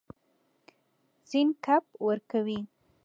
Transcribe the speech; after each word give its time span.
سیند 1.27 1.53
کب 1.65 1.83
ورکوي. 2.07 2.59